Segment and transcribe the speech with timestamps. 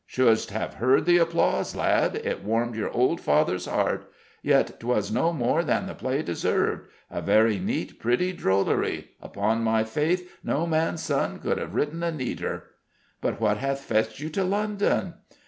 [0.07, 4.11] "Shouldst have heard the applause, lad; it warmed your old father's heart.
[4.41, 6.87] Yet 'twas no more than the play deserved.
[7.11, 12.11] A very neat, pretty drollery upon my faith, no man's son could have written a
[12.11, 12.63] neater!"
[13.21, 15.13] "But what hath fetched you to London?"